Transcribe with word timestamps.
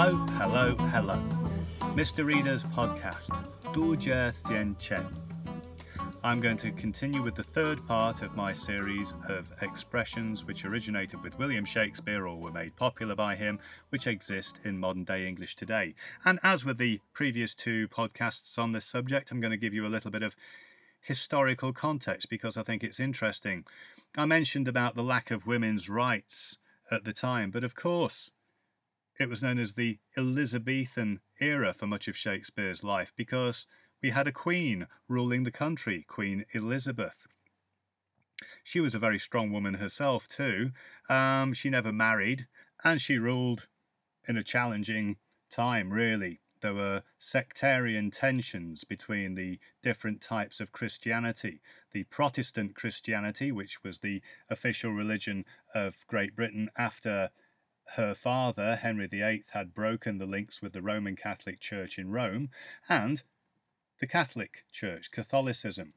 Hello, 0.00 0.14
hello, 0.38 0.76
hello. 0.92 1.20
Mr. 1.96 2.24
Reader's 2.24 2.62
podcast, 2.62 3.30
Dujia 3.74 4.32
Sienchen. 4.32 5.04
I'm 6.22 6.40
going 6.40 6.56
to 6.58 6.70
continue 6.70 7.20
with 7.20 7.34
the 7.34 7.42
third 7.42 7.84
part 7.84 8.22
of 8.22 8.36
my 8.36 8.52
series 8.52 9.12
of 9.28 9.52
expressions 9.60 10.44
which 10.44 10.64
originated 10.64 11.20
with 11.24 11.36
William 11.36 11.64
Shakespeare 11.64 12.28
or 12.28 12.36
were 12.36 12.52
made 12.52 12.76
popular 12.76 13.16
by 13.16 13.34
him, 13.34 13.58
which 13.88 14.06
exist 14.06 14.60
in 14.62 14.78
modern 14.78 15.02
day 15.02 15.26
English 15.26 15.56
today. 15.56 15.96
And 16.24 16.38
as 16.44 16.64
with 16.64 16.78
the 16.78 17.00
previous 17.12 17.56
two 17.56 17.88
podcasts 17.88 18.56
on 18.56 18.70
this 18.70 18.86
subject, 18.86 19.32
I'm 19.32 19.40
going 19.40 19.50
to 19.50 19.56
give 19.56 19.74
you 19.74 19.84
a 19.84 19.88
little 19.88 20.12
bit 20.12 20.22
of 20.22 20.36
historical 21.00 21.72
context 21.72 22.30
because 22.30 22.56
I 22.56 22.62
think 22.62 22.84
it's 22.84 23.00
interesting. 23.00 23.64
I 24.16 24.26
mentioned 24.26 24.68
about 24.68 24.94
the 24.94 25.02
lack 25.02 25.32
of 25.32 25.48
women's 25.48 25.88
rights 25.88 26.56
at 26.88 27.02
the 27.02 27.12
time, 27.12 27.50
but 27.50 27.64
of 27.64 27.74
course, 27.74 28.30
it 29.18 29.28
was 29.28 29.42
known 29.42 29.58
as 29.58 29.74
the 29.74 29.98
Elizabethan 30.16 31.20
era 31.40 31.74
for 31.74 31.86
much 31.86 32.06
of 32.06 32.16
Shakespeare's 32.16 32.84
life 32.84 33.12
because 33.16 33.66
we 34.00 34.10
had 34.10 34.28
a 34.28 34.32
queen 34.32 34.86
ruling 35.08 35.42
the 35.42 35.50
country, 35.50 36.04
Queen 36.06 36.44
Elizabeth. 36.52 37.26
She 38.62 38.78
was 38.78 38.94
a 38.94 39.00
very 39.00 39.18
strong 39.18 39.50
woman 39.50 39.74
herself, 39.74 40.28
too. 40.28 40.70
Um, 41.08 41.52
she 41.52 41.68
never 41.68 41.92
married, 41.92 42.46
and 42.84 43.00
she 43.00 43.18
ruled 43.18 43.66
in 44.28 44.36
a 44.36 44.44
challenging 44.44 45.16
time, 45.50 45.92
really. 45.92 46.40
There 46.60 46.74
were 46.74 47.02
sectarian 47.18 48.10
tensions 48.10 48.84
between 48.84 49.34
the 49.34 49.58
different 49.82 50.20
types 50.20 50.60
of 50.60 50.70
Christianity. 50.70 51.60
The 51.92 52.04
Protestant 52.04 52.76
Christianity, 52.76 53.50
which 53.50 53.82
was 53.82 53.98
the 53.98 54.22
official 54.48 54.92
religion 54.92 55.44
of 55.74 56.06
Great 56.06 56.36
Britain 56.36 56.70
after 56.76 57.30
her 57.94 58.14
father, 58.14 58.76
Henry 58.76 59.06
VIII, 59.06 59.44
had 59.50 59.74
broken 59.74 60.18
the 60.18 60.26
links 60.26 60.60
with 60.60 60.72
the 60.72 60.82
Roman 60.82 61.16
Catholic 61.16 61.58
Church 61.58 61.98
in 61.98 62.10
Rome, 62.10 62.50
and 62.88 63.22
the 63.98 64.06
Catholic 64.06 64.64
Church, 64.70 65.10
Catholicism. 65.10 65.94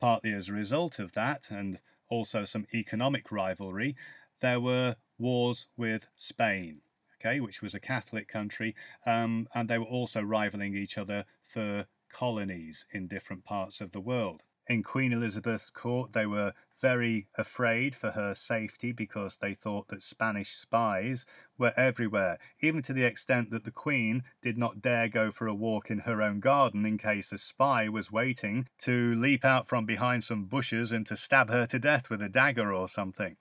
Partly 0.00 0.32
as 0.32 0.48
a 0.48 0.52
result 0.54 0.98
of 0.98 1.12
that, 1.12 1.50
and 1.50 1.80
also 2.08 2.44
some 2.44 2.66
economic 2.72 3.30
rivalry, 3.30 3.94
there 4.40 4.60
were 4.60 4.96
wars 5.18 5.66
with 5.76 6.06
Spain, 6.16 6.80
okay, 7.16 7.40
which 7.40 7.60
was 7.60 7.74
a 7.74 7.80
Catholic 7.80 8.28
country, 8.28 8.74
um, 9.04 9.48
and 9.54 9.68
they 9.68 9.78
were 9.78 9.84
also 9.84 10.22
rivaling 10.22 10.74
each 10.74 10.96
other 10.96 11.24
for 11.44 11.86
colonies 12.08 12.86
in 12.92 13.06
different 13.06 13.44
parts 13.44 13.80
of 13.80 13.92
the 13.92 14.00
world. 14.00 14.44
In 14.68 14.82
Queen 14.82 15.14
Elizabeth's 15.14 15.70
court, 15.70 16.12
they 16.12 16.26
were 16.26 16.52
very 16.78 17.26
afraid 17.36 17.94
for 17.94 18.10
her 18.10 18.34
safety 18.34 18.92
because 18.92 19.36
they 19.36 19.54
thought 19.54 19.88
that 19.88 20.02
Spanish 20.02 20.50
spies 20.50 21.24
were 21.56 21.72
everywhere, 21.74 22.38
even 22.60 22.82
to 22.82 22.92
the 22.92 23.04
extent 23.04 23.48
that 23.50 23.64
the 23.64 23.70
Queen 23.70 24.24
did 24.42 24.58
not 24.58 24.82
dare 24.82 25.08
go 25.08 25.30
for 25.30 25.46
a 25.46 25.54
walk 25.54 25.90
in 25.90 26.00
her 26.00 26.20
own 26.20 26.40
garden 26.40 26.84
in 26.84 26.98
case 26.98 27.32
a 27.32 27.38
spy 27.38 27.88
was 27.88 28.12
waiting 28.12 28.68
to 28.80 29.14
leap 29.14 29.42
out 29.42 29.66
from 29.66 29.86
behind 29.86 30.22
some 30.22 30.44
bushes 30.44 30.92
and 30.92 31.06
to 31.06 31.16
stab 31.16 31.48
her 31.48 31.66
to 31.66 31.78
death 31.78 32.10
with 32.10 32.20
a 32.20 32.28
dagger 32.28 32.70
or 32.70 32.88
something. 32.88 33.38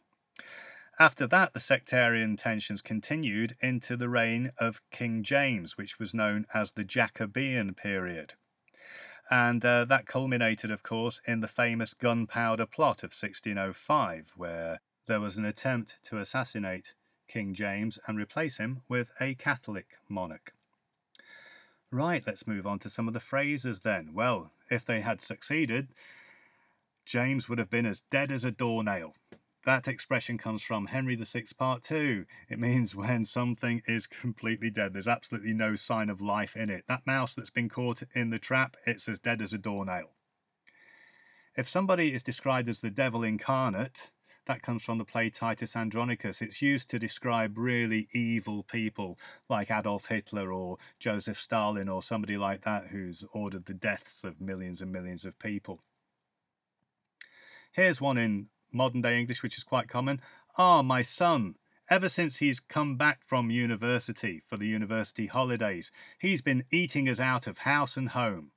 After 0.97 1.27
that, 1.27 1.53
the 1.53 1.59
sectarian 1.59 2.37
tensions 2.37 2.81
continued 2.81 3.57
into 3.59 3.97
the 3.97 4.07
reign 4.07 4.53
of 4.57 4.81
King 4.91 5.23
James, 5.23 5.77
which 5.77 5.99
was 5.99 6.13
known 6.13 6.47
as 6.53 6.71
the 6.71 6.85
Jacobean 6.85 7.73
period. 7.73 8.35
And 9.29 9.63
uh, 9.65 9.85
that 9.85 10.07
culminated, 10.07 10.71
of 10.71 10.83
course, 10.83 11.19
in 11.25 11.41
the 11.41 11.47
famous 11.47 11.93
gunpowder 11.93 12.65
plot 12.65 13.03
of 13.03 13.11
1605, 13.11 14.33
where 14.37 14.79
there 15.07 15.19
was 15.19 15.37
an 15.37 15.45
attempt 15.45 15.99
to 16.05 16.19
assassinate 16.19 16.93
King 17.27 17.53
James 17.53 17.99
and 18.07 18.17
replace 18.17 18.57
him 18.57 18.81
with 18.87 19.09
a 19.19 19.35
Catholic 19.35 19.97
monarch. 20.07 20.53
Right, 21.91 22.23
let's 22.25 22.47
move 22.47 22.67
on 22.67 22.79
to 22.79 22.89
some 22.89 23.07
of 23.07 23.13
the 23.13 23.19
phrases 23.19 23.81
then. 23.81 24.13
Well, 24.13 24.51
if 24.69 24.85
they 24.85 25.01
had 25.01 25.21
succeeded, 25.21 25.87
James 27.05 27.47
would 27.47 27.59
have 27.59 27.69
been 27.69 27.85
as 27.85 28.03
dead 28.11 28.31
as 28.31 28.43
a 28.43 28.51
doornail. 28.51 29.13
That 29.67 29.85
expression 29.85 30.37
comes 30.37 30.63
from 30.63 30.85
Henry 30.85 31.17
VI, 31.17 31.43
Part 31.57 31.83
2. 31.83 32.23
It 32.47 32.57
means 32.57 32.95
when 32.95 33.25
something 33.25 33.81
is 33.85 34.07
completely 34.07 34.69
dead, 34.69 34.93
there's 34.93 35.09
absolutely 35.09 35.51
no 35.51 35.75
sign 35.75 36.09
of 36.09 36.21
life 36.21 36.55
in 36.55 36.69
it. 36.69 36.85
That 36.87 37.05
mouse 37.05 37.33
that's 37.33 37.49
been 37.49 37.67
caught 37.67 38.01
in 38.15 38.29
the 38.29 38.39
trap, 38.39 38.77
it's 38.85 39.09
as 39.09 39.19
dead 39.19 39.41
as 39.41 39.51
a 39.51 39.57
doornail. 39.57 40.11
If 41.57 41.67
somebody 41.67 42.13
is 42.13 42.23
described 42.23 42.69
as 42.69 42.79
the 42.79 42.89
devil 42.89 43.23
incarnate, 43.23 44.11
that 44.45 44.61
comes 44.61 44.83
from 44.83 44.99
the 44.99 45.03
play 45.03 45.29
Titus 45.29 45.75
Andronicus. 45.75 46.41
It's 46.41 46.61
used 46.61 46.89
to 46.91 46.97
describe 46.97 47.57
really 47.57 48.07
evil 48.13 48.63
people 48.63 49.19
like 49.49 49.69
Adolf 49.69 50.05
Hitler 50.05 50.53
or 50.53 50.77
Joseph 50.97 51.41
Stalin 51.41 51.89
or 51.89 52.01
somebody 52.01 52.37
like 52.37 52.63
that 52.63 52.87
who's 52.91 53.25
ordered 53.33 53.65
the 53.65 53.73
deaths 53.73 54.23
of 54.23 54.39
millions 54.39 54.79
and 54.79 54.93
millions 54.93 55.25
of 55.25 55.37
people. 55.39 55.81
Here's 57.73 57.99
one 57.99 58.17
in 58.17 58.47
modern 58.71 59.01
day 59.01 59.19
English, 59.19 59.43
which 59.43 59.57
is 59.57 59.63
quite 59.63 59.89
common. 59.89 60.21
Ah, 60.57 60.81
my 60.81 61.01
son, 61.01 61.55
ever 61.89 62.09
since 62.09 62.37
he's 62.37 62.59
come 62.59 62.97
back 62.97 63.23
from 63.23 63.49
university 63.49 64.41
for 64.47 64.57
the 64.57 64.67
university 64.67 65.27
holidays, 65.27 65.91
he's 66.19 66.41
been 66.41 66.63
eating 66.71 67.07
us 67.07 67.19
out 67.19 67.47
of 67.47 67.59
house 67.59 67.97
and 67.97 68.09
home. 68.09 68.51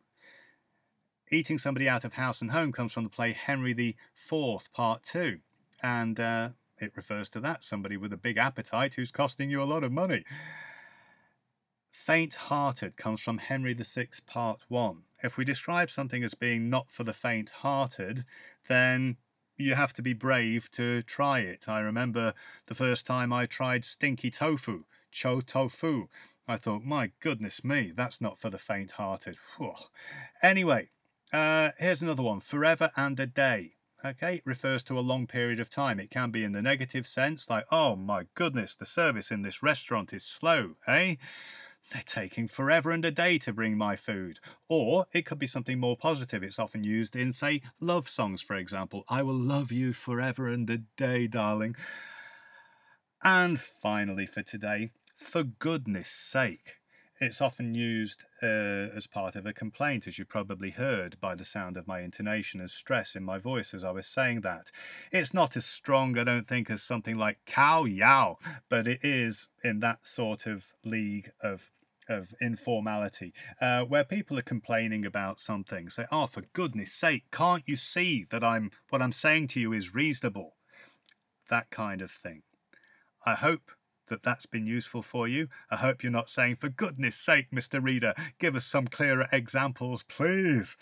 Eating 1.30 1.58
somebody 1.58 1.88
out 1.88 2.04
of 2.04 2.14
house 2.14 2.40
and 2.40 2.50
home 2.50 2.72
comes 2.72 2.92
from 2.92 3.04
the 3.04 3.10
play 3.10 3.32
Henry 3.32 3.72
the 3.72 3.94
Fourth, 4.14 4.72
Part 4.72 5.04
Two, 5.04 5.38
and 5.82 6.18
uh, 6.18 6.48
it 6.78 6.96
refers 6.96 7.28
to 7.30 7.40
that 7.40 7.62
somebody 7.62 7.96
with 7.96 8.12
a 8.12 8.16
big 8.16 8.36
appetite 8.36 8.94
who's 8.94 9.12
costing 9.12 9.50
you 9.50 9.62
a 9.62 9.64
lot 9.64 9.84
of 9.84 9.92
money. 9.92 10.24
Faint 11.92 12.34
hearted 12.34 12.96
comes 12.96 13.20
from 13.20 13.38
Henry 13.38 13.74
VI, 13.74 14.08
Part 14.26 14.62
1. 14.68 15.02
If 15.22 15.36
we 15.36 15.44
describe 15.44 15.90
something 15.90 16.24
as 16.24 16.34
being 16.34 16.70
not 16.70 16.90
for 16.90 17.04
the 17.04 17.12
faint 17.12 17.50
hearted, 17.50 18.24
then 18.68 19.18
you 19.60 19.74
have 19.74 19.92
to 19.94 20.02
be 20.02 20.12
brave 20.12 20.70
to 20.72 21.02
try 21.02 21.40
it. 21.40 21.68
I 21.68 21.80
remember 21.80 22.34
the 22.66 22.74
first 22.74 23.06
time 23.06 23.32
I 23.32 23.46
tried 23.46 23.84
stinky 23.84 24.30
tofu, 24.30 24.84
cho 25.12 25.40
tofu. 25.40 26.08
I 26.48 26.56
thought, 26.56 26.82
my 26.82 27.12
goodness 27.20 27.62
me, 27.62 27.92
that's 27.94 28.20
not 28.20 28.38
for 28.38 28.50
the 28.50 28.58
faint 28.58 28.92
hearted. 28.92 29.36
Anyway, 30.42 30.90
uh, 31.32 31.70
here's 31.78 32.02
another 32.02 32.22
one 32.22 32.40
forever 32.40 32.90
and 32.96 33.20
a 33.20 33.26
day. 33.26 33.74
Okay, 34.04 34.40
refers 34.46 34.82
to 34.84 34.98
a 34.98 35.00
long 35.00 35.26
period 35.26 35.60
of 35.60 35.68
time. 35.68 36.00
It 36.00 36.10
can 36.10 36.30
be 36.30 36.42
in 36.42 36.52
the 36.52 36.62
negative 36.62 37.06
sense, 37.06 37.50
like, 37.50 37.66
oh 37.70 37.96
my 37.96 38.24
goodness, 38.34 38.74
the 38.74 38.86
service 38.86 39.30
in 39.30 39.42
this 39.42 39.62
restaurant 39.62 40.14
is 40.14 40.24
slow, 40.24 40.76
eh? 40.86 41.16
They're 41.90 42.02
taking 42.04 42.46
forever 42.48 42.90
and 42.90 43.04
a 43.04 43.10
day 43.10 43.38
to 43.38 43.52
bring 43.52 43.76
my 43.76 43.96
food. 43.96 44.38
Or 44.68 45.06
it 45.12 45.26
could 45.26 45.38
be 45.38 45.46
something 45.46 45.80
more 45.80 45.96
positive. 45.96 46.42
It's 46.42 46.58
often 46.58 46.84
used 46.84 47.16
in, 47.16 47.32
say, 47.32 47.62
love 47.80 48.08
songs, 48.08 48.40
for 48.40 48.56
example. 48.56 49.04
I 49.08 49.22
will 49.22 49.38
love 49.38 49.72
you 49.72 49.92
forever 49.92 50.48
and 50.48 50.68
a 50.70 50.78
day, 50.96 51.26
darling. 51.26 51.74
And 53.22 53.60
finally, 53.60 54.26
for 54.26 54.42
today, 54.42 54.90
for 55.16 55.42
goodness 55.42 56.10
sake. 56.10 56.76
It's 57.22 57.42
often 57.42 57.74
used 57.74 58.24
uh, 58.42 58.46
as 58.96 59.06
part 59.06 59.36
of 59.36 59.44
a 59.44 59.52
complaint, 59.52 60.06
as 60.06 60.18
you 60.18 60.24
probably 60.24 60.70
heard 60.70 61.20
by 61.20 61.34
the 61.34 61.44
sound 61.44 61.76
of 61.76 61.86
my 61.86 62.00
intonation 62.00 62.60
and 62.60 62.70
stress 62.70 63.14
in 63.14 63.22
my 63.22 63.38
voice 63.38 63.74
as 63.74 63.84
I 63.84 63.90
was 63.90 64.06
saying 64.06 64.40
that. 64.40 64.70
It's 65.12 65.34
not 65.34 65.54
as 65.54 65.66
strong, 65.66 66.16
I 66.16 66.24
don't 66.24 66.48
think, 66.48 66.70
as 66.70 66.82
something 66.82 67.18
like 67.18 67.44
cow 67.44 67.84
yow, 67.84 68.38
but 68.70 68.86
it 68.86 69.00
is 69.04 69.50
in 69.62 69.80
that 69.80 70.06
sort 70.06 70.46
of 70.46 70.72
league 70.82 71.30
of 71.42 71.70
of 72.10 72.34
informality 72.40 73.32
uh, 73.60 73.82
where 73.84 74.04
people 74.04 74.38
are 74.38 74.42
complaining 74.42 75.06
about 75.06 75.38
something. 75.38 75.88
Say 75.88 76.06
oh 76.12 76.26
for 76.26 76.42
goodness 76.52 76.92
sake 76.92 77.24
can't 77.30 77.62
you 77.66 77.76
see 77.76 78.26
that 78.30 78.44
i'm 78.44 78.70
what 78.90 79.00
i'm 79.00 79.12
saying 79.12 79.48
to 79.48 79.60
you 79.60 79.72
is 79.72 79.94
reasonable? 79.94 80.56
That 81.48 81.70
kind 81.70 82.02
of 82.02 82.10
thing. 82.10 82.42
I 83.24 83.34
hope 83.34 83.70
that 84.08 84.22
that's 84.22 84.46
been 84.46 84.66
useful 84.66 85.02
for 85.02 85.28
you. 85.28 85.48
I 85.70 85.76
hope 85.76 86.02
you're 86.02 86.12
not 86.12 86.30
saying 86.30 86.56
for 86.56 86.68
goodness 86.68 87.16
sake 87.16 87.50
mr 87.50 87.82
reader 87.82 88.14
give 88.38 88.56
us 88.56 88.66
some 88.66 88.88
clearer 88.88 89.28
examples 89.32 90.02
please. 90.02 90.76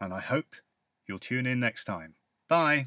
And 0.00 0.14
i 0.14 0.20
hope 0.20 0.56
you'll 1.06 1.18
tune 1.18 1.46
in 1.46 1.60
next 1.60 1.84
time. 1.84 2.14
Bye 2.48 2.86